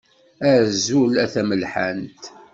[0.51, 2.23] Azul a tamelḥant.